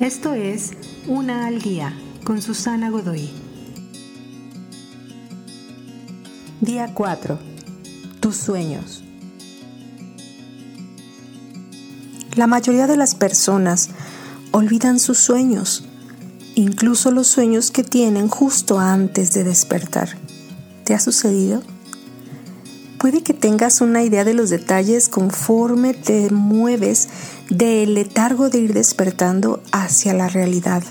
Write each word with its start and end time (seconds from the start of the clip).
Esto 0.00 0.34
es 0.34 0.72
Una 1.06 1.46
al 1.46 1.62
Día 1.62 1.98
con 2.22 2.42
Susana 2.42 2.90
Godoy. 2.90 3.30
Día 6.60 6.90
4. 6.92 7.38
Tus 8.20 8.36
sueños. 8.36 9.02
La 12.34 12.46
mayoría 12.46 12.86
de 12.86 12.98
las 12.98 13.14
personas 13.14 13.88
olvidan 14.50 14.98
sus 15.00 15.16
sueños, 15.16 15.86
incluso 16.54 17.10
los 17.10 17.28
sueños 17.28 17.70
que 17.70 17.82
tienen 17.82 18.28
justo 18.28 18.78
antes 18.78 19.32
de 19.32 19.44
despertar. 19.44 20.10
¿Te 20.84 20.92
ha 20.92 21.00
sucedido? 21.00 21.62
Puede 22.98 23.22
que 23.22 23.32
tengas 23.32 23.80
una 23.80 24.02
idea 24.02 24.24
de 24.24 24.34
los 24.34 24.50
detalles 24.50 25.08
conforme 25.08 25.94
te 25.94 26.28
mueves 26.28 27.05
del 27.50 27.94
letargo 27.94 28.50
de 28.50 28.58
ir 28.58 28.74
despertando 28.74 29.62
hacia 29.72 30.14
la 30.14 30.28
realidad. 30.28 30.82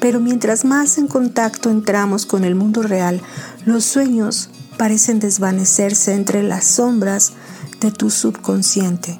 Pero 0.00 0.20
mientras 0.20 0.64
más 0.64 0.98
en 0.98 1.08
contacto 1.08 1.70
entramos 1.70 2.26
con 2.26 2.44
el 2.44 2.54
mundo 2.54 2.82
real, 2.82 3.20
los 3.64 3.84
sueños 3.84 4.50
parecen 4.76 5.18
desvanecerse 5.18 6.14
entre 6.14 6.42
las 6.42 6.64
sombras 6.64 7.32
de 7.80 7.90
tu 7.90 8.10
subconsciente. 8.10 9.18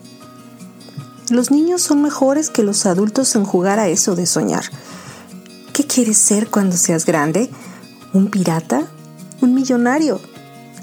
Los 1.30 1.50
niños 1.50 1.82
son 1.82 2.02
mejores 2.02 2.50
que 2.50 2.62
los 2.62 2.84
adultos 2.84 3.34
en 3.34 3.44
jugar 3.44 3.78
a 3.78 3.88
eso 3.88 4.14
de 4.14 4.26
soñar. 4.26 4.64
¿Qué 5.72 5.86
quieres 5.86 6.18
ser 6.18 6.48
cuando 6.48 6.76
seas 6.76 7.06
grande? 7.06 7.50
¿Un 8.12 8.28
pirata? 8.28 8.86
¿Un 9.40 9.54
millonario? 9.54 10.20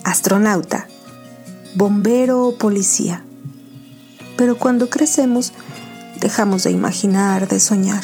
¿Astronauta? 0.03 0.88
¿Bombero 1.75 2.48
o 2.48 2.58
policía? 2.58 3.23
Pero 4.41 4.58
cuando 4.58 4.90
crecemos, 4.90 5.54
dejamos 6.20 6.64
de 6.64 6.72
imaginar, 6.72 7.47
de 7.47 7.59
soñar. 7.59 8.02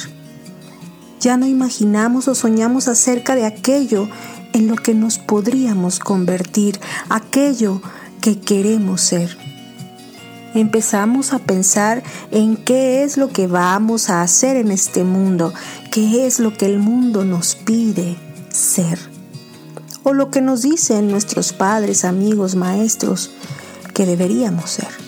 Ya 1.20 1.36
no 1.36 1.48
imaginamos 1.48 2.28
o 2.28 2.36
soñamos 2.36 2.88
acerca 2.88 3.34
de 3.34 3.48
aquello 3.48 4.08
en 4.54 4.68
lo 4.68 4.76
que 4.76 4.94
nos 4.94 5.18
podríamos 5.18 5.98
convertir, 5.98 6.80
aquello 7.10 7.82
que 8.22 8.40
queremos 8.40 9.02
ser 9.02 9.36
empezamos 10.54 11.34
a 11.34 11.40
pensar 11.40 12.04
en 12.30 12.56
qué 12.56 13.04
es 13.04 13.18
lo 13.18 13.30
que 13.30 13.48
vamos 13.48 14.12
a 14.12 14.22
hacer 14.22 14.58
en 14.58 14.72
este 14.72 15.04
mundo, 15.04 15.56
qué 15.92 16.28
es 16.28 16.40
lo 16.40 16.56
que 16.56 16.68
el 16.68 16.78
mundo 16.78 17.26
nos 17.26 17.56
pide 17.56 18.16
ser, 18.50 19.00
o 20.04 20.14
lo 20.14 20.30
que 20.30 20.42
nos 20.42 20.62
dicen 20.62 21.10
nuestros 21.10 21.52
padres, 21.52 22.06
amigos, 22.06 22.54
maestros 22.56 23.32
que 23.96 24.06
deberíamos 24.06 24.70
ser. 24.70 25.07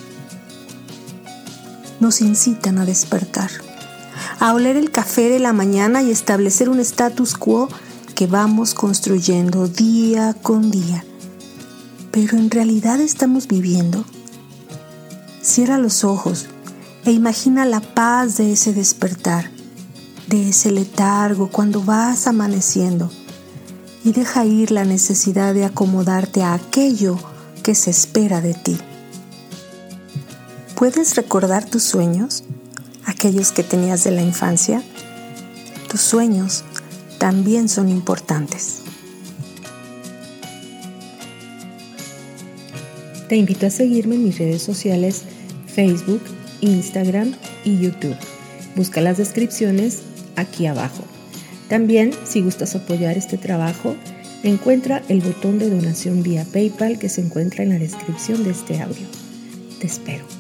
Nos 2.00 2.22
incitan 2.22 2.78
a 2.78 2.86
despertar, 2.86 3.52
a 4.40 4.54
oler 4.54 4.78
el 4.78 4.92
café 4.92 5.30
de 5.30 5.40
la 5.40 5.54
mañana 5.54 6.02
y 6.02 6.12
establecer 6.12 6.70
un 6.70 6.80
status 6.80 7.36
quo 7.36 7.70
que 8.16 8.28
vamos 8.28 8.74
construyendo 8.74 9.68
día 9.68 10.36
con 10.42 10.72
día. 10.72 11.04
Pero 12.12 12.38
en 12.38 12.50
realidad 12.50 13.00
estamos 13.00 13.48
viviendo 13.48 14.06
Cierra 15.42 15.78
los 15.78 16.04
ojos 16.04 16.48
e 17.06 17.12
imagina 17.12 17.66
la 17.66 17.80
paz 17.80 18.38
de 18.38 18.52
ese 18.52 18.74
despertar, 18.74 19.50
de 20.28 20.50
ese 20.50 20.72
letargo 20.72 21.50
cuando 21.50 21.82
vas 21.82 22.28
amaneciendo 22.28 23.10
y 24.04 24.12
deja 24.12 24.46
ir 24.46 24.72
la 24.72 24.84
necesidad 24.84 25.54
de 25.54 25.64
acomodarte 25.64 26.44
a 26.44 26.54
aquello 26.54 27.18
que 27.64 27.74
se 27.74 27.90
espera 27.90 28.42
de 28.42 28.54
ti. 28.54 28.78
¿Puedes 30.80 31.18
recordar 31.18 31.66
tus 31.66 31.84
sueños? 31.84 32.46
Aquellos 33.04 33.52
que 33.52 33.64
tenías 33.64 34.06
de 34.06 34.12
la 34.12 34.22
infancia. 34.22 34.82
Tus 35.90 36.00
sueños 36.00 36.64
también 37.18 37.68
son 37.68 37.90
importantes. 37.90 38.84
Te 43.28 43.36
invito 43.36 43.66
a 43.66 43.70
seguirme 43.70 44.16
en 44.16 44.24
mis 44.24 44.40
redes 44.40 44.62
sociales 44.62 45.24
Facebook, 45.68 46.22
Instagram 46.62 47.34
y 47.66 47.78
YouTube. 47.80 48.16
Busca 48.78 49.02
las 49.02 49.18
descripciones 49.18 50.04
aquí 50.38 50.66
abajo. 50.66 51.04
También, 51.68 52.14
si 52.24 52.42
gustas 52.42 52.74
apoyar 52.76 53.18
este 53.18 53.38
trabajo, 53.38 53.98
encuentra 54.44 55.04
el 55.10 55.20
botón 55.20 55.60
de 55.60 55.70
donación 55.70 56.24
vía 56.24 56.46
PayPal 56.54 57.00
que 57.00 57.10
se 57.10 57.20
encuentra 57.20 57.66
en 57.66 57.70
la 57.72 57.80
descripción 57.80 58.46
de 58.46 58.52
este 58.52 58.82
audio. 58.82 59.08
Te 59.82 59.88
espero. 59.88 60.39